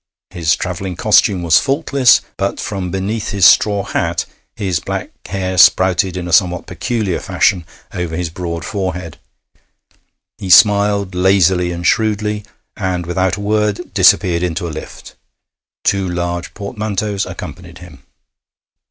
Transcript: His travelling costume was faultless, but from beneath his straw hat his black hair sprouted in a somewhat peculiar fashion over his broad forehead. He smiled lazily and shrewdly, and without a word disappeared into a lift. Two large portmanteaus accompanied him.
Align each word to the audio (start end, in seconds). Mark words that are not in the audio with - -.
His 0.31 0.55
travelling 0.55 0.95
costume 0.95 1.43
was 1.43 1.59
faultless, 1.59 2.21
but 2.35 2.59
from 2.59 2.89
beneath 2.89 3.29
his 3.29 3.45
straw 3.45 3.83
hat 3.83 4.25
his 4.55 4.79
black 4.79 5.11
hair 5.27 5.59
sprouted 5.59 6.17
in 6.17 6.27
a 6.27 6.33
somewhat 6.33 6.65
peculiar 6.65 7.19
fashion 7.19 7.67
over 7.93 8.15
his 8.17 8.31
broad 8.31 8.65
forehead. 8.65 9.19
He 10.39 10.49
smiled 10.49 11.13
lazily 11.13 11.71
and 11.71 11.85
shrewdly, 11.85 12.43
and 12.75 13.05
without 13.05 13.35
a 13.35 13.41
word 13.41 13.93
disappeared 13.93 14.41
into 14.41 14.67
a 14.67 14.73
lift. 14.73 15.13
Two 15.83 16.09
large 16.09 16.55
portmanteaus 16.55 17.27
accompanied 17.27 17.77
him. 17.77 18.01